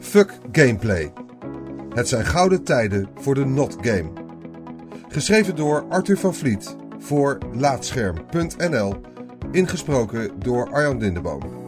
Fuck 0.00 0.38
gameplay. 0.52 1.12
Het 1.94 2.08
zijn 2.08 2.26
gouden 2.26 2.64
tijden 2.64 3.08
voor 3.14 3.34
de 3.34 3.44
not 3.44 3.76
game. 3.80 4.12
Geschreven 5.08 5.56
door 5.56 5.86
Arthur 5.88 6.18
van 6.18 6.34
Vliet 6.34 6.76
voor 6.98 7.38
Laatscherm.nl. 7.52 9.00
Ingesproken 9.52 10.40
door 10.40 10.72
Arjan 10.72 10.98
Lindeboom. 10.98 11.58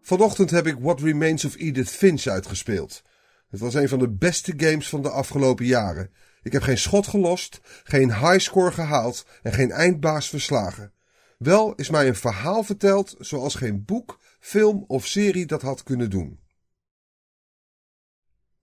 Vanochtend 0.00 0.50
heb 0.50 0.66
ik 0.66 0.76
What 0.78 1.00
Remains 1.00 1.44
of 1.44 1.56
Edith 1.56 1.90
Finch 1.90 2.26
uitgespeeld. 2.26 3.02
Het 3.50 3.60
was 3.60 3.74
een 3.74 3.88
van 3.88 3.98
de 3.98 4.10
beste 4.10 4.54
games 4.56 4.88
van 4.88 5.02
de 5.02 5.10
afgelopen 5.10 5.66
jaren. 5.66 6.10
Ik 6.42 6.52
heb 6.52 6.62
geen 6.62 6.78
schot 6.78 7.06
gelost, 7.06 7.60
geen 7.84 8.14
highscore 8.14 8.72
gehaald 8.72 9.26
en 9.42 9.52
geen 9.52 9.70
eindbaas 9.70 10.28
verslagen. 10.28 10.92
Wel 11.38 11.74
is 11.74 11.90
mij 11.90 12.08
een 12.08 12.16
verhaal 12.16 12.62
verteld 12.62 13.14
zoals 13.18 13.54
geen 13.54 13.84
boek, 13.84 14.18
film 14.40 14.84
of 14.86 15.06
serie 15.06 15.46
dat 15.46 15.62
had 15.62 15.82
kunnen 15.82 16.10
doen. 16.10 16.40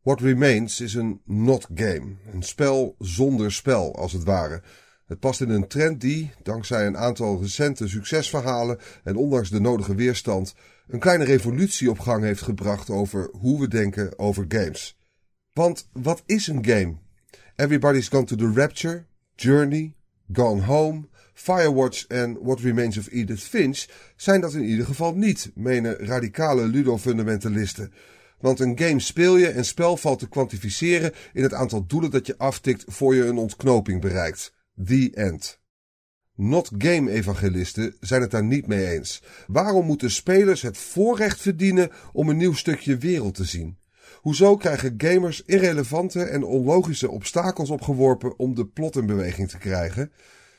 What 0.02 0.22
Remains 0.22 0.80
is 0.80 0.94
een 0.94 1.22
not 1.26 1.68
game, 1.74 2.16
een 2.34 2.44
spel 2.44 2.96
zonder 3.00 3.52
spel 3.52 3.96
als 3.96 4.14
het 4.14 4.24
ware. 4.24 4.62
Het 5.06 5.20
past 5.20 5.42
in 5.42 5.50
een 5.50 5.68
trend 5.68 6.02
die, 6.02 6.32
dankzij 6.44 6.88
een 6.88 6.98
aantal 6.98 7.42
recente 7.42 7.88
succesverhalen 7.88 8.80
en 9.04 9.16
ondanks 9.16 9.50
de 9.50 9.60
nodige 9.60 9.96
weerstand, 9.96 10.56
een 10.88 11.00
kleine 11.00 11.24
revolutie 11.24 11.90
op 11.90 12.00
gang 12.00 12.24
heeft 12.24 12.42
gebracht 12.42 12.90
over 12.90 13.30
hoe 13.32 13.60
we 13.60 13.68
denken 13.68 14.20
over 14.20 14.46
games. 14.48 14.98
Want 15.54 15.90
wat 15.92 16.24
is 16.26 16.48
een 16.48 16.66
game? 16.66 16.98
Everybody's 17.56 18.08
Gone 18.08 18.26
to 18.26 18.36
the 18.36 18.52
Rapture, 18.56 19.06
Journey, 19.36 19.96
Gone 20.32 20.62
Home, 20.62 21.10
Firewatch 21.42 22.08
en 22.08 22.38
What 22.42 22.60
Remains 22.60 22.98
of 22.98 23.08
Edith 23.12 23.44
Finch 23.44 23.86
zijn 24.16 24.42
dat 24.42 24.54
in 24.54 24.64
ieder 24.64 24.86
geval 24.86 25.16
niet, 25.16 25.52
menen 25.56 25.98
radicale 25.98 26.66
ludo-fundamentalisten. 26.66 27.94
Want 28.40 28.60
een 28.60 28.80
game 28.80 29.00
speel 29.00 29.38
je 29.38 29.48
en 29.48 29.66
spel 29.66 29.98
valt 29.98 30.20
te 30.20 30.30
kwantificeren 30.30 31.14
in 31.34 31.44
het 31.44 31.54
aantal 31.54 31.86
doelen 31.86 32.12
dat 32.12 32.28
je 32.28 32.38
aftikt 32.38 32.84
voor 32.88 33.16
je 33.16 33.26
een 33.26 33.38
ontknoping 33.38 34.02
bereikt. 34.02 34.54
The 34.86 35.12
end. 35.14 35.60
Not 36.36 36.72
game 36.78 37.12
evangelisten 37.12 37.96
zijn 38.00 38.22
het 38.22 38.32
daar 38.32 38.44
niet 38.44 38.68
mee 38.68 38.88
eens. 38.88 39.24
Waarom 39.48 39.86
moeten 39.86 40.12
spelers 40.12 40.62
het 40.62 40.78
voorrecht 40.78 41.42
verdienen 41.42 41.92
om 42.14 42.30
een 42.30 42.38
nieuw 42.38 42.54
stukje 42.54 42.98
wereld 42.98 43.36
te 43.36 43.44
zien? 43.44 43.78
Hoezo 44.16 44.56
krijgen 44.56 44.94
gamers 44.98 45.44
irrelevante 45.46 46.24
en 46.24 46.44
onlogische 46.44 47.10
obstakels 47.10 47.70
opgeworpen 47.70 48.40
om 48.40 48.56
de 48.56 48.68
plot 48.68 48.96
in 48.96 49.06
beweging 49.06 49.50
te 49.50 49.58
krijgen? 49.58 50.12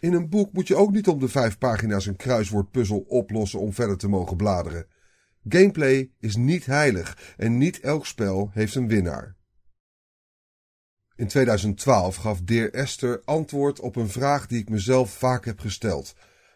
In 0.02 0.12
een 0.12 0.28
boek 0.28 0.52
moet 0.52 0.68
je 0.68 0.76
ook 0.76 0.92
niet 0.92 1.08
om 1.08 1.18
de 1.18 1.28
vijf 1.28 1.58
pagina's 1.58 2.06
een 2.06 2.16
kruiswoordpuzzel 2.16 2.98
oplossen 2.98 3.60
om 3.60 3.72
verder 3.72 3.96
te 3.96 4.08
mogen 4.08 4.36
bladeren. 4.36 4.86
Gameplay 5.48 6.10
is 6.20 6.36
niet 6.36 6.66
heilig 6.66 7.34
en 7.36 7.58
niet 7.58 7.80
elk 7.80 8.06
spel 8.06 8.50
heeft 8.52 8.74
een 8.74 8.88
winnaar. 8.88 9.36
In 11.16 11.26
2012 11.26 12.16
gaf 12.16 12.40
Dear 12.40 12.70
Esther 12.70 13.22
antwoord 13.24 13.80
op 13.80 13.96
een 13.96 14.08
vraag 14.08 14.46
die 14.46 14.60
ik 14.60 14.68
mezelf 14.68 15.12
vaak 15.12 15.44
heb 15.44 15.60
gesteld. 15.60 16.14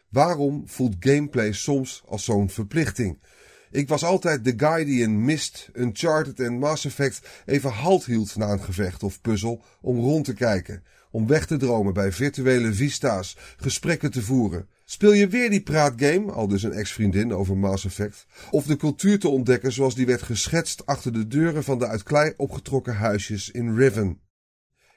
Waarom 0.08 0.68
voelt 0.68 0.96
gameplay 1.00 1.52
soms 1.52 2.02
als 2.06 2.24
zo'n 2.24 2.50
verplichting? 2.50 3.22
Ik 3.70 3.88
was 3.88 4.04
altijd 4.04 4.44
de 4.44 4.54
guy 4.56 4.84
die 4.84 5.02
in 5.02 5.24
Mist, 5.24 5.70
Uncharted 5.74 6.40
en 6.40 6.58
Mass 6.58 6.84
Effect 6.84 7.42
even 7.44 7.70
halt 7.70 8.04
hield 8.04 8.36
na 8.36 8.50
een 8.50 8.62
gevecht 8.62 9.02
of 9.02 9.20
puzzel 9.20 9.62
om 9.80 9.98
rond 9.98 10.24
te 10.24 10.34
kijken, 10.34 10.82
om 11.10 11.26
weg 11.26 11.46
te 11.46 11.56
dromen 11.56 11.94
bij 11.94 12.12
virtuele 12.12 12.72
vista's, 12.72 13.36
gesprekken 13.56 14.10
te 14.10 14.22
voeren. 14.22 14.68
Speel 14.84 15.12
je 15.12 15.28
weer 15.28 15.50
die 15.50 15.62
praatgame, 15.62 16.32
al 16.32 16.48
dus 16.48 16.62
een 16.62 16.72
ex-vriendin 16.72 17.32
over 17.32 17.56
Mass 17.56 17.84
Effect, 17.84 18.26
of 18.50 18.66
de 18.66 18.76
cultuur 18.76 19.18
te 19.18 19.28
ontdekken 19.28 19.72
zoals 19.72 19.94
die 19.94 20.06
werd 20.06 20.22
geschetst 20.22 20.86
achter 20.86 21.12
de 21.12 21.26
deuren 21.26 21.64
van 21.64 21.78
de 21.78 21.86
uit 21.86 22.02
klei 22.02 22.32
opgetrokken 22.36 22.94
huisjes 22.94 23.50
in 23.50 23.76
Riven. 23.76 24.20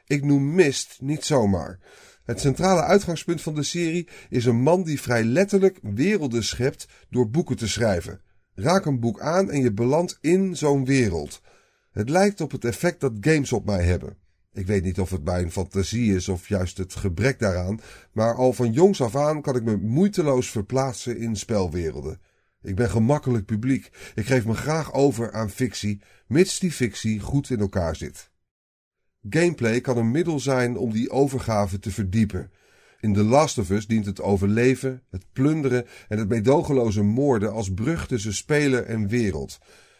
Ik 0.05 0.23
noem 0.23 0.55
Mist 0.55 0.97
niet 1.01 1.25
zomaar. 1.25 1.79
Het 2.23 2.39
centrale 2.39 2.81
uitgangspunt 2.81 3.41
van 3.41 3.55
de 3.55 3.63
serie 3.63 4.07
is 4.29 4.45
een 4.45 4.61
man 4.61 4.83
die 4.83 5.01
vrij 5.01 5.23
letterlijk 5.23 5.79
werelden 5.81 6.43
schept 6.43 6.87
door 7.09 7.29
boeken 7.29 7.55
te 7.55 7.67
schrijven. 7.67 8.21
Raak 8.53 8.85
een 8.85 8.99
boek 8.99 9.19
aan 9.19 9.51
en 9.51 9.61
je 9.61 9.73
belandt 9.73 10.17
in 10.21 10.57
zo'n 10.57 10.85
wereld. 10.85 11.41
Het 11.91 12.09
lijkt 12.09 12.41
op 12.41 12.51
het 12.51 12.65
effect 12.65 12.99
dat 12.99 13.13
games 13.21 13.51
op 13.51 13.65
mij 13.65 13.83
hebben. 13.83 14.17
Ik 14.53 14.65
weet 14.65 14.83
niet 14.83 14.99
of 14.99 15.09
het 15.09 15.23
mijn 15.23 15.51
fantasie 15.51 16.15
is 16.15 16.29
of 16.29 16.47
juist 16.47 16.77
het 16.77 16.95
gebrek 16.95 17.39
daaraan, 17.39 17.79
maar 18.11 18.35
al 18.35 18.53
van 18.53 18.71
jongs 18.71 19.01
af 19.01 19.15
aan 19.15 19.41
kan 19.41 19.55
ik 19.55 19.63
me 19.63 19.77
moeiteloos 19.77 20.49
verplaatsen 20.49 21.17
in 21.17 21.35
spelwerelden. 21.35 22.19
Ik 22.61 22.75
ben 22.75 22.89
gemakkelijk 22.89 23.45
publiek. 23.45 23.89
Ik 24.15 24.25
geef 24.25 24.45
me 24.45 24.53
graag 24.53 24.93
over 24.93 25.31
aan 25.31 25.49
fictie, 25.49 26.01
mits 26.27 26.59
die 26.59 26.71
fictie 26.71 27.19
goed 27.19 27.49
in 27.49 27.59
elkaar 27.59 27.95
zit. 27.95 28.31
Gameplay 29.29 29.81
kan 29.81 29.97
een 29.97 30.11
middel 30.11 30.39
zijn 30.39 30.77
om 30.77 30.91
die 30.91 31.09
overgave 31.09 31.79
te 31.79 31.91
verdiepen. 31.91 32.51
In 32.99 33.13
The 33.13 33.23
Last 33.23 33.57
of 33.57 33.69
Us 33.69 33.87
dient 33.87 34.05
het 34.05 34.21
overleven, 34.21 35.03
het 35.09 35.25
plunderen 35.33 35.85
en 36.07 36.17
het 36.17 36.29
meedogenloze 36.29 37.03
moorden 37.03 37.51
als 37.51 37.73
brug 37.73 38.07
tussen 38.07 38.33
speler 38.33 38.83
en 38.83 39.07
wereld. 39.07 39.59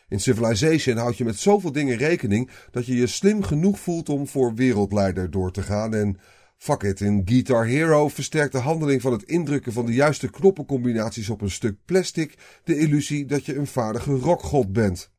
In 0.09 0.19
Civilization 0.19 0.97
houd 0.97 1.17
je 1.17 1.23
met 1.23 1.39
zoveel 1.39 1.71
dingen 1.71 1.97
rekening 1.97 2.49
dat 2.71 2.85
je 2.85 2.95
je 2.95 3.07
slim 3.07 3.43
genoeg 3.43 3.79
voelt 3.79 4.09
om 4.09 4.27
voor 4.27 4.53
wereldleider 4.53 5.31
door 5.31 5.51
te 5.51 5.61
gaan 5.61 5.93
en 5.93 6.19
fuck 6.57 6.83
it, 6.83 7.01
in 7.01 7.21
Guitar 7.25 7.65
Hero 7.65 8.07
versterkt 8.07 8.51
de 8.51 8.57
handeling 8.57 9.01
van 9.01 9.11
het 9.11 9.23
indrukken 9.23 9.73
van 9.73 9.85
de 9.85 9.93
juiste 9.93 10.29
knoppencombinaties 10.29 11.29
op 11.29 11.41
een 11.41 11.51
stuk 11.51 11.77
plastic 11.85 12.37
de 12.63 12.77
illusie 12.77 13.25
dat 13.25 13.45
je 13.45 13.55
een 13.55 13.67
vaardige 13.67 14.11
rockgod 14.11 14.73
bent. 14.73 15.11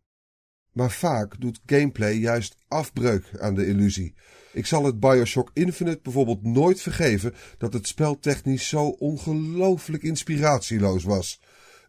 Maar 0.72 0.90
vaak 0.90 1.40
doet 1.40 1.60
gameplay 1.66 2.14
juist 2.14 2.56
afbreuk 2.68 3.30
aan 3.38 3.54
de 3.54 3.66
illusie. 3.66 4.14
Ik 4.52 4.66
zal 4.66 4.84
het 4.84 5.00
Bioshock 5.00 5.50
Infinite 5.52 6.00
bijvoorbeeld 6.02 6.42
nooit 6.42 6.80
vergeven 6.80 7.34
dat 7.58 7.72
het 7.72 7.86
spel 7.86 8.18
technisch 8.18 8.68
zo 8.68 8.88
ongelooflijk 8.88 10.02
inspiratieloos 10.02 11.04
was. 11.04 11.40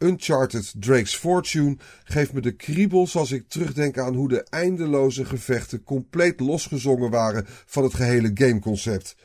Uncharted 0.01 0.73
Drake's 0.77 1.15
Fortune 1.15 1.77
geeft 2.03 2.33
me 2.33 2.41
de 2.41 2.55
kriebels 2.55 3.15
als 3.15 3.31
ik 3.31 3.49
terugdenk 3.49 3.97
aan 3.97 4.15
hoe 4.15 4.29
de 4.29 4.43
eindeloze 4.43 5.25
gevechten 5.25 5.83
compleet 5.83 6.39
losgezongen 6.39 7.09
waren 7.09 7.45
van 7.47 7.83
het 7.83 7.93
gehele 7.93 8.31
gameconcept. 8.33 9.15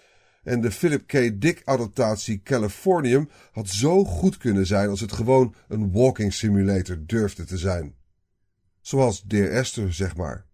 En 0.44 0.60
de 0.60 0.70
Philip 0.70 1.06
K. 1.06 1.40
Dick 1.40 1.62
adaptatie 1.64 2.40
Californium 2.42 3.28
had 3.52 3.68
zo 3.68 4.04
goed 4.04 4.36
kunnen 4.36 4.66
zijn 4.66 4.88
als 4.88 5.00
het 5.00 5.12
gewoon 5.12 5.54
een 5.68 5.92
walking 5.92 6.32
simulator 6.32 6.98
durfde 7.06 7.44
te 7.44 7.58
zijn. 7.58 7.94
Zoals 8.80 9.22
Dear 9.22 9.50
Esther, 9.50 9.94
zeg 9.94 10.16
maar. 10.16 10.46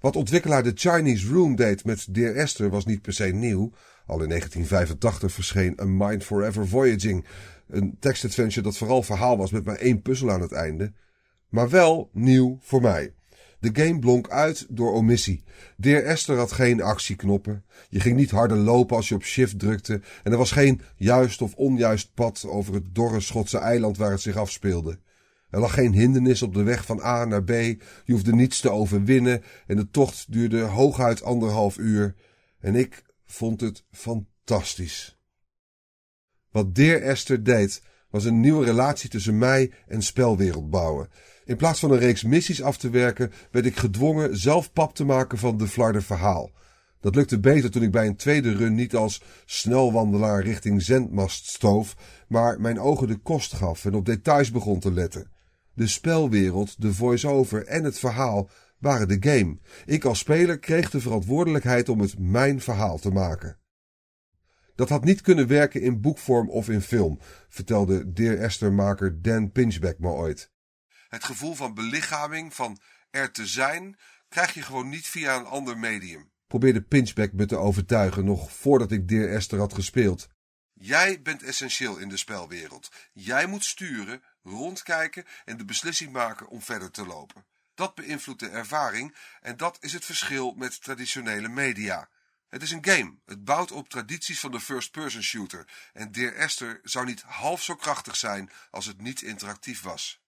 Wat 0.00 0.16
ontwikkelaar 0.16 0.62
de 0.62 0.72
Chinese 0.74 1.28
Room 1.28 1.56
deed 1.56 1.84
met 1.84 2.14
Dear 2.14 2.34
Esther 2.34 2.70
was 2.70 2.84
niet 2.84 3.02
per 3.02 3.12
se 3.12 3.24
nieuw. 3.24 3.72
Al 4.06 4.22
in 4.22 4.28
1985 4.28 5.32
verscheen 5.32 5.78
A 5.80 5.84
Mind 5.84 6.24
Forever 6.24 6.68
Voyaging, 6.68 7.24
een 7.70 7.96
tekstadventure 8.00 8.62
dat 8.62 8.76
vooral 8.76 9.02
verhaal 9.02 9.36
was 9.36 9.50
met 9.50 9.64
maar 9.64 9.76
één 9.76 10.02
puzzel 10.02 10.30
aan 10.30 10.40
het 10.40 10.52
einde. 10.52 10.92
Maar 11.48 11.70
wel 11.70 12.10
nieuw 12.12 12.58
voor 12.60 12.80
mij. 12.80 13.14
De 13.60 13.70
game 13.72 13.98
blonk 13.98 14.28
uit 14.28 14.66
door 14.68 14.92
omissie. 14.92 15.44
Dear 15.76 16.02
Esther 16.02 16.36
had 16.36 16.52
geen 16.52 16.82
actieknoppen. 16.82 17.64
Je 17.88 18.00
ging 18.00 18.16
niet 18.16 18.30
harder 18.30 18.56
lopen 18.56 18.96
als 18.96 19.08
je 19.08 19.14
op 19.14 19.24
shift 19.24 19.58
drukte. 19.58 20.00
En 20.22 20.32
er 20.32 20.38
was 20.38 20.52
geen 20.52 20.80
juist 20.96 21.42
of 21.42 21.54
onjuist 21.54 22.14
pad 22.14 22.44
over 22.48 22.74
het 22.74 22.94
dorre 22.94 23.20
Schotse 23.20 23.58
eiland 23.58 23.96
waar 23.96 24.10
het 24.10 24.20
zich 24.20 24.36
afspeelde. 24.36 24.98
Er 25.50 25.60
lag 25.60 25.74
geen 25.74 25.92
hindernis 25.92 26.42
op 26.42 26.54
de 26.54 26.62
weg 26.62 26.84
van 26.84 27.00
A 27.02 27.24
naar 27.24 27.44
B. 27.44 27.50
Je 27.50 27.78
hoefde 28.04 28.34
niets 28.34 28.60
te 28.60 28.70
overwinnen 28.70 29.42
en 29.66 29.76
de 29.76 29.90
tocht 29.90 30.32
duurde 30.32 30.60
hooguit 30.60 31.22
anderhalf 31.22 31.78
uur. 31.78 32.14
En 32.60 32.74
ik 32.74 33.02
vond 33.24 33.60
het 33.60 33.84
fantastisch. 33.90 35.19
Wat 36.50 36.74
Dear 36.74 37.00
Esther 37.00 37.42
deed, 37.42 37.82
was 38.10 38.24
een 38.24 38.40
nieuwe 38.40 38.64
relatie 38.64 39.10
tussen 39.10 39.38
mij 39.38 39.72
en 39.86 40.02
spelwereld 40.02 40.70
bouwen. 40.70 41.08
In 41.44 41.56
plaats 41.56 41.80
van 41.80 41.90
een 41.90 41.98
reeks 41.98 42.22
missies 42.22 42.62
af 42.62 42.76
te 42.76 42.90
werken, 42.90 43.32
werd 43.50 43.66
ik 43.66 43.76
gedwongen 43.76 44.36
zelf 44.36 44.72
pap 44.72 44.94
te 44.94 45.04
maken 45.04 45.38
van 45.38 45.56
de 45.56 45.68
Flarder 45.68 46.02
verhaal. 46.02 46.50
Dat 47.00 47.14
lukte 47.14 47.40
beter 47.40 47.70
toen 47.70 47.82
ik 47.82 47.90
bij 47.90 48.06
een 48.06 48.16
tweede 48.16 48.52
run 48.52 48.74
niet 48.74 48.94
als 48.94 49.22
snelwandelaar 49.44 50.42
richting 50.42 50.82
zendmast 50.82 51.46
stoof, 51.50 51.96
maar 52.28 52.60
mijn 52.60 52.80
ogen 52.80 53.06
de 53.06 53.16
kost 53.16 53.52
gaf 53.52 53.84
en 53.84 53.94
op 53.94 54.06
details 54.06 54.50
begon 54.50 54.80
te 54.80 54.92
letten. 54.92 55.30
De 55.74 55.86
spelwereld, 55.86 56.82
de 56.82 56.92
voice-over 56.92 57.66
en 57.66 57.84
het 57.84 57.98
verhaal 57.98 58.50
waren 58.78 59.08
de 59.08 59.16
game. 59.20 59.58
Ik 59.86 60.04
als 60.04 60.18
speler 60.18 60.58
kreeg 60.58 60.90
de 60.90 61.00
verantwoordelijkheid 61.00 61.88
om 61.88 62.00
het 62.00 62.18
mijn 62.18 62.60
verhaal 62.60 62.98
te 62.98 63.10
maken. 63.10 63.58
Dat 64.74 64.88
had 64.88 65.04
niet 65.04 65.20
kunnen 65.20 65.46
werken 65.46 65.82
in 65.82 66.00
boekvorm 66.00 66.50
of 66.50 66.68
in 66.68 66.80
film, 66.80 67.18
vertelde 67.48 68.12
Dear 68.12 68.38
Esther-maker 68.38 69.22
Dan 69.22 69.52
Pinchbeck 69.52 69.98
me 69.98 70.08
ooit. 70.08 70.50
Het 71.08 71.24
gevoel 71.24 71.54
van 71.54 71.74
belichaming, 71.74 72.54
van 72.54 72.78
er 73.10 73.30
te 73.30 73.46
zijn, 73.46 73.98
krijg 74.28 74.54
je 74.54 74.62
gewoon 74.62 74.88
niet 74.88 75.06
via 75.06 75.36
een 75.36 75.44
ander 75.44 75.78
medium. 75.78 76.30
Probeerde 76.46 76.82
Pinchbeck 76.82 77.32
me 77.32 77.46
te 77.46 77.56
overtuigen, 77.56 78.24
nog 78.24 78.52
voordat 78.52 78.92
ik 78.92 79.08
Dear 79.08 79.28
Esther 79.28 79.58
had 79.58 79.74
gespeeld. 79.74 80.28
Jij 80.72 81.22
bent 81.22 81.42
essentieel 81.42 81.96
in 81.98 82.08
de 82.08 82.16
spelwereld. 82.16 82.90
Jij 83.12 83.46
moet 83.46 83.64
sturen, 83.64 84.22
rondkijken 84.42 85.24
en 85.44 85.56
de 85.56 85.64
beslissing 85.64 86.12
maken 86.12 86.48
om 86.48 86.62
verder 86.62 86.90
te 86.90 87.06
lopen. 87.06 87.44
Dat 87.74 87.94
beïnvloedt 87.94 88.40
de 88.40 88.48
ervaring 88.48 89.16
en 89.40 89.56
dat 89.56 89.78
is 89.80 89.92
het 89.92 90.04
verschil 90.04 90.54
met 90.54 90.82
traditionele 90.82 91.48
media. 91.48 92.08
Het 92.50 92.62
is 92.62 92.70
een 92.70 92.84
game. 92.84 93.14
Het 93.26 93.44
bouwt 93.44 93.72
op 93.72 93.88
tradities 93.88 94.40
van 94.40 94.50
de 94.50 94.60
first-person 94.60 95.22
shooter. 95.22 95.66
En 95.92 96.12
Dear 96.12 96.32
Esther 96.32 96.80
zou 96.82 97.06
niet 97.06 97.22
half 97.22 97.62
zo 97.62 97.74
krachtig 97.74 98.16
zijn 98.16 98.50
als 98.70 98.86
het 98.86 99.00
niet 99.00 99.22
interactief 99.22 99.82
was. 99.82 100.22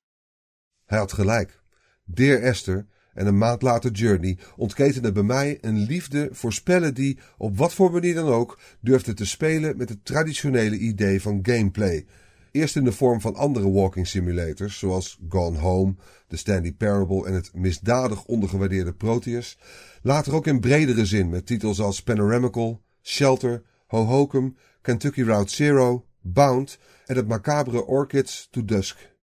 Hij 0.85 0.99
had 0.99 1.13
gelijk. 1.13 1.61
Dear 2.05 2.41
Esther 2.41 2.87
en 3.15 3.27
een 3.27 3.39
maand 3.39 3.63
later 3.63 3.91
Journey 3.91 4.39
ontketende 4.57 5.13
bij 5.13 5.23
mij 5.23 5.59
een 5.61 5.79
liefde 5.79 6.29
voor 6.33 6.53
spellen 6.53 6.95
die, 6.95 7.19
op 7.39 7.57
wat 7.57 7.75
voor 7.75 7.93
manier 7.93 8.15
dan 8.15 8.29
ook, 8.29 8.61
durfden 8.81 9.15
te 9.15 9.27
spelen 9.27 9.77
met 9.77 9.89
het 9.89 10.05
traditionele 10.05 10.77
idee 10.77 11.23
van 11.23 11.39
gameplay. 11.43 12.07
Eerst 12.53 12.77
in 12.77 12.85
de 12.85 12.93
vorm 12.93 13.21
van 13.21 13.35
andere 13.35 13.71
walking 13.71 14.07
simulators, 14.07 14.79
zoals 14.79 15.19
Gone 15.29 15.59
Home, 15.59 15.95
The 16.29 16.37
Stanley 16.37 16.73
Parable 16.73 17.27
en 17.27 17.35
het 17.35 17.55
misdadig 17.55 18.25
ondergewaardeerde 18.25 18.93
Proteus. 18.93 19.59
Later 20.03 20.35
ook 20.35 20.47
in 20.47 20.61
bredere 20.61 21.07
zin 21.07 21.29
met 21.29 21.47
titels 21.47 21.81
als 21.81 22.03
Panoramical, 22.03 22.83
Shelter, 23.03 23.63
Hohokum, 23.87 24.57
Kentucky 24.83 25.23
Route 25.23 25.55
Zero, 25.55 26.07
Bound 26.21 26.79
en 27.07 27.17
het 27.17 27.29
macabere 27.29 27.87
Orchids 27.87 28.49
to 28.51 28.65
Dusk. 28.65 29.17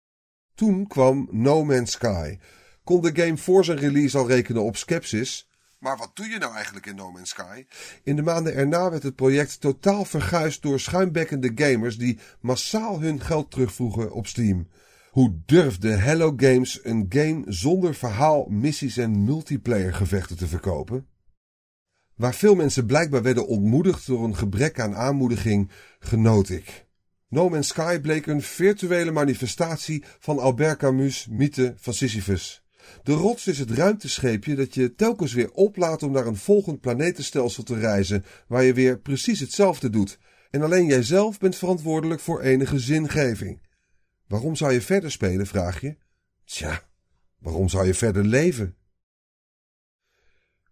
Toen 0.54 0.86
kwam 0.86 1.28
No 1.30 1.64
Man's 1.64 1.90
Sky, 1.90 2.38
kon 2.84 3.02
de 3.02 3.10
game 3.22 3.36
voor 3.36 3.64
zijn 3.64 3.78
release 3.78 4.18
al 4.18 4.28
rekenen 4.28 4.62
op 4.62 4.76
skepsis. 4.76 5.45
Maar 5.78 5.96
wat 5.96 6.10
doe 6.16 6.26
je 6.26 6.38
nou 6.38 6.54
eigenlijk 6.54 6.86
in 6.86 6.94
No 6.94 7.10
Man's 7.10 7.30
Sky? 7.30 7.66
In 8.02 8.16
de 8.16 8.22
maanden 8.22 8.54
erna 8.54 8.90
werd 8.90 9.02
het 9.02 9.14
project 9.14 9.60
totaal 9.60 10.04
verguisd 10.04 10.62
door 10.62 10.80
schuimbekkende 10.80 11.52
gamers 11.54 11.98
die 11.98 12.18
massaal 12.40 13.00
hun 13.00 13.20
geld 13.20 13.50
terugvroegen 13.50 14.12
op 14.12 14.26
Steam. 14.26 14.68
Hoe 15.10 15.40
durfde 15.46 15.88
Hello 15.88 16.32
Games 16.36 16.84
een 16.84 17.06
game 17.08 17.42
zonder 17.46 17.94
verhaal, 17.94 18.46
missies 18.48 18.96
en 18.96 19.24
multiplayer 19.24 19.94
gevechten 19.94 20.36
te 20.36 20.46
verkopen? 20.46 21.06
Waar 22.14 22.34
veel 22.34 22.54
mensen 22.54 22.86
blijkbaar 22.86 23.22
werden 23.22 23.46
ontmoedigd 23.46 24.06
door 24.06 24.24
een 24.24 24.36
gebrek 24.36 24.80
aan 24.80 24.94
aanmoediging, 24.94 25.70
genoot 25.98 26.48
ik. 26.48 26.86
No 27.28 27.48
Man's 27.48 27.68
Sky 27.68 28.00
bleek 28.00 28.26
een 28.26 28.42
virtuele 28.42 29.10
manifestatie 29.10 30.04
van 30.18 30.38
Albert 30.38 30.78
Camus' 30.78 31.26
mythe 31.30 31.74
van 31.76 31.94
Sisyphus. 31.94 32.65
De 33.02 33.12
rots 33.12 33.46
is 33.46 33.58
het 33.58 33.70
ruimtescheepje 33.70 34.54
dat 34.54 34.74
je 34.74 34.94
telkens 34.94 35.32
weer 35.32 35.52
oplaat 35.52 36.02
om 36.02 36.12
naar 36.12 36.26
een 36.26 36.36
volgend 36.36 36.80
planetenstelsel 36.80 37.62
te 37.62 37.78
reizen, 37.78 38.24
waar 38.46 38.62
je 38.62 38.72
weer 38.72 38.98
precies 38.98 39.40
hetzelfde 39.40 39.90
doet. 39.90 40.18
En 40.50 40.62
alleen 40.62 40.86
jijzelf 40.86 41.38
bent 41.38 41.56
verantwoordelijk 41.56 42.20
voor 42.20 42.40
enige 42.40 42.78
zingeving. 42.78 43.60
Waarom 44.26 44.56
zou 44.56 44.72
je 44.72 44.80
verder 44.80 45.10
spelen, 45.10 45.46
vraag 45.46 45.80
je? 45.80 45.96
Tja, 46.44 46.82
waarom 47.38 47.68
zou 47.68 47.86
je 47.86 47.94
verder 47.94 48.24
leven? 48.24 48.76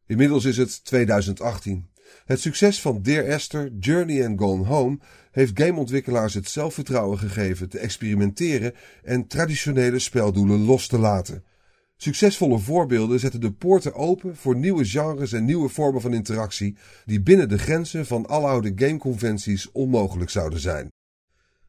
Inmiddels 0.06 0.44
is 0.44 0.56
het 0.56 0.84
2018. 0.84 1.92
Het 2.24 2.40
succes 2.40 2.80
van 2.80 3.02
Dear 3.02 3.24
Esther, 3.24 3.72
Journey 3.80 4.24
en 4.24 4.38
Gone 4.38 4.64
Home 4.64 4.98
heeft 5.30 5.60
gameontwikkelaars 5.60 6.34
het 6.34 6.48
zelfvertrouwen 6.48 7.18
gegeven 7.18 7.68
te 7.68 7.78
experimenteren 7.78 8.74
en 9.02 9.26
traditionele 9.26 9.98
speldoelen 9.98 10.64
los 10.64 10.86
te 10.86 10.98
laten. 10.98 11.44
Succesvolle 11.96 12.58
voorbeelden 12.58 13.20
zetten 13.20 13.40
de 13.40 13.52
poorten 13.52 13.94
open 13.94 14.36
voor 14.36 14.56
nieuwe 14.56 14.84
genres 14.84 15.32
en 15.32 15.44
nieuwe 15.44 15.68
vormen 15.68 16.00
van 16.00 16.14
interactie 16.14 16.76
die 17.04 17.22
binnen 17.22 17.48
de 17.48 17.58
grenzen 17.58 18.06
van 18.06 18.26
aloude 18.26 18.72
gameconventies 18.76 19.72
onmogelijk 19.72 20.30
zouden 20.30 20.60
zijn. 20.60 20.92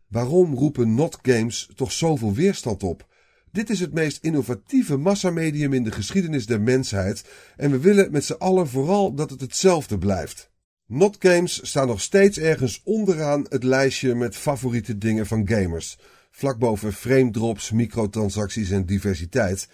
Waarom 0.07 0.55
roepen 0.55 0.95
not 0.95 1.19
games 1.21 1.69
toch 1.75 1.91
zoveel 1.91 2.33
weerstand 2.33 2.83
op? 2.83 3.07
Dit 3.51 3.69
is 3.69 3.79
het 3.79 3.93
meest 3.93 4.23
innovatieve 4.23 4.97
massamedium 4.97 5.73
in 5.73 5.83
de 5.83 5.91
geschiedenis 5.91 6.45
der 6.45 6.61
mensheid 6.61 7.25
en 7.57 7.71
we 7.71 7.79
willen 7.79 8.11
met 8.11 8.25
z'n 8.25 8.33
allen 8.33 8.67
vooral 8.67 9.13
dat 9.13 9.29
het 9.29 9.41
hetzelfde 9.41 9.97
blijft. 9.97 10.51
Not 10.87 11.15
games 11.19 11.67
staan 11.67 11.87
nog 11.87 12.01
steeds 12.01 12.37
ergens 12.37 12.81
onderaan 12.83 13.45
het 13.49 13.63
lijstje 13.63 14.15
met 14.15 14.35
favoriete 14.35 14.97
dingen 14.97 15.25
van 15.25 15.47
gamers, 15.47 15.97
vlak 16.31 16.57
boven 16.57 16.93
frame 16.93 17.31
drops, 17.31 17.71
microtransacties 17.71 18.69
en 18.69 18.85
diversiteit. 18.85 19.67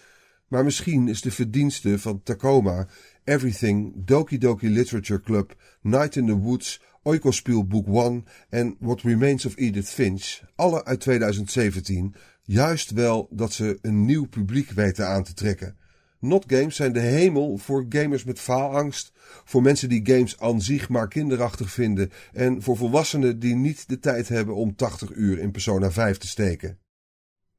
Maar 0.51 0.63
misschien 0.63 1.07
is 1.07 1.21
de 1.21 1.31
verdienste 1.31 1.99
van 1.99 2.23
Tacoma, 2.23 2.87
Everything, 3.23 3.93
Doki 3.95 4.37
Doki 4.37 4.69
Literature 4.69 5.21
Club, 5.21 5.55
Night 5.81 6.15
in 6.15 6.25
the 6.25 6.37
Woods, 6.37 6.81
Oikospiel 7.03 7.67
Book 7.67 7.87
One 7.87 8.23
en 8.49 8.75
What 8.79 9.01
Remains 9.01 9.45
of 9.45 9.57
Edith 9.57 9.89
Finch, 9.89 10.41
alle 10.55 10.85
uit 10.85 10.99
2017, 10.99 12.15
juist 12.43 12.91
wel 12.91 13.27
dat 13.31 13.53
ze 13.53 13.79
een 13.81 14.05
nieuw 14.05 14.27
publiek 14.27 14.71
weten 14.71 15.07
aan 15.07 15.23
te 15.23 15.33
trekken. 15.33 15.77
Not 16.19 16.45
games 16.47 16.75
zijn 16.75 16.93
de 16.93 16.99
hemel 16.99 17.57
voor 17.57 17.85
gamers 17.89 18.23
met 18.23 18.39
faalangst, 18.39 19.11
voor 19.43 19.61
mensen 19.61 19.89
die 19.89 20.05
games 20.05 20.39
aan 20.39 20.61
zich 20.61 20.89
maar 20.89 21.07
kinderachtig 21.07 21.71
vinden 21.71 22.11
en 22.31 22.61
voor 22.61 22.77
volwassenen 22.77 23.39
die 23.39 23.55
niet 23.55 23.89
de 23.89 23.99
tijd 23.99 24.27
hebben 24.27 24.55
om 24.55 24.75
80 24.75 25.11
uur 25.11 25.39
in 25.39 25.51
Persona 25.51 25.91
5 25.91 26.17
te 26.17 26.27
steken. 26.27 26.79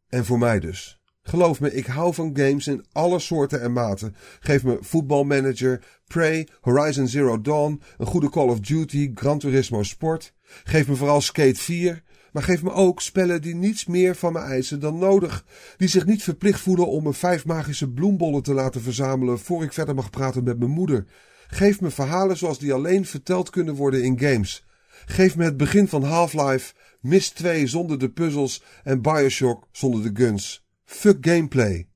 En 0.09 0.25
voor 0.25 0.39
mij 0.39 0.61
dus. 0.61 1.02
Geloof 1.23 1.61
me, 1.61 1.75
ik 1.75 1.87
hou 1.87 2.15
van 2.15 2.31
games 2.35 2.67
in 2.67 2.85
alle 2.93 3.19
soorten 3.19 3.61
en 3.61 3.73
maten. 3.73 4.15
Geef 4.41 4.65
me 4.65 4.79
voetbalmanager, 4.81 5.85
Prey, 6.07 6.49
Horizon 6.61 7.09
Zero 7.09 7.41
Dawn, 7.41 7.83
een 7.99 8.07
goede 8.07 8.31
Call 8.31 8.49
of 8.49 8.61
Duty, 8.61 9.11
Gran 9.15 9.39
Turismo 9.39 9.83
Sport. 9.83 10.35
Geef 10.65 10.89
me 10.89 10.95
vooral 10.95 11.21
Skate 11.21 11.61
4. 11.61 12.03
Maar 12.33 12.43
geef 12.43 12.63
me 12.63 12.73
ook 12.73 13.01
spellen 13.01 13.43
die 13.43 13.55
niets 13.55 13.87
meer 13.87 14.15
van 14.15 14.33
me 14.33 14.39
eisen 14.39 14.81
dan 14.81 14.99
nodig. 14.99 15.45
Die 15.77 15.89
zich 15.89 16.07
niet 16.07 16.23
verplicht 16.23 16.61
voelen 16.61 16.89
om 16.89 17.03
me 17.03 17.13
vijf 17.13 17.45
magische 17.45 17.91
bloembollen 17.91 18.43
te 18.43 18.55
laten 18.55 18.81
verzamelen 18.81 19.39
voor 19.39 19.63
ik 19.63 19.73
verder 19.73 19.95
mag 19.95 20.11
praten 20.11 20.45
met 20.45 20.59
mijn 20.59 20.71
moeder. 20.71 21.07
Geef 21.47 21.81
me 21.81 21.91
verhalen 21.91 22.37
zoals 22.37 22.59
die 22.59 22.73
alleen 22.73 23.07
verteld 23.07 23.51
kunnen 23.51 23.75
worden 23.75 24.03
in 24.03 24.19
games. 24.19 24.65
Geef 25.07 25.37
me 25.37 25.45
het 25.45 25.57
begin 25.57 25.89
van 25.89 26.03
Half-Life, 26.03 26.75
Mist 27.01 27.35
2 27.35 27.67
zonder 27.67 27.99
de 27.99 28.11
puzzels 28.11 28.63
en 28.85 29.03
Bioshock 29.03 29.69
zonder 29.73 30.03
de 30.03 30.23
guns. 30.23 30.62
Fuck 30.95 31.17
gameplay. 31.21 31.89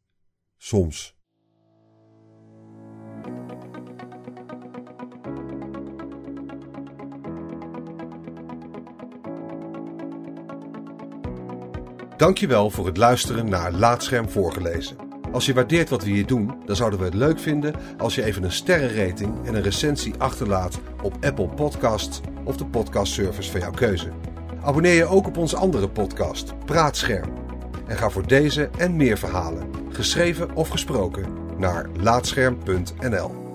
Soms. 0.57 1.15
Dankjewel 12.17 12.71
voor 12.71 12.87
het 12.87 12.97
luisteren 12.97 13.49
naar 13.49 13.73
Laatscherm 13.73 14.29
voorgelezen. 14.29 14.97
Als 15.33 15.47
je 15.47 15.55
waardeert 15.55 15.88
wat 15.88 16.05
we 16.05 16.11
hier 16.11 16.26
doen, 16.26 16.62
dan 16.65 16.76
zouden 16.76 16.99
we 16.99 17.05
het 17.05 17.15
leuk 17.15 17.38
vinden 17.38 17.75
als 17.99 18.15
je 18.15 18.25
even 18.25 18.43
een 18.43 18.53
sterrenrating 18.53 19.47
en 19.47 19.55
een 19.55 19.62
recensie 19.62 20.15
achterlaat 20.19 20.81
op 21.03 21.25
Apple 21.25 21.49
Podcasts 21.49 22.21
of 22.45 22.57
de 22.57 22.67
podcastservice 22.67 23.50
van 23.50 23.61
jouw 23.61 23.73
keuze. 23.73 24.12
Abonneer 24.62 24.95
je 24.95 25.07
ook 25.07 25.26
op 25.26 25.37
onze 25.37 25.57
andere 25.57 25.88
podcast, 25.88 26.59
Praatscherm 26.65 27.46
en 27.87 27.97
ga 27.97 28.11
voor 28.11 28.26
deze 28.26 28.71
en 28.78 28.97
meer 28.97 29.19
verhalen, 29.19 29.71
geschreven 29.90 30.55
of 30.55 30.69
gesproken, 30.69 31.26
naar 31.57 31.87
laatscherm.nl. 32.00 33.46